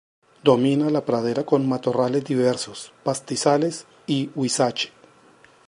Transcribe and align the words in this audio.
Domina 0.43 0.89
la 0.89 1.05
pradera 1.05 1.43
con 1.45 1.67
matorrales 1.69 2.23
diversos, 2.25 2.91
pastizales 3.03 3.85
y 4.07 4.31
huizache. 4.33 4.91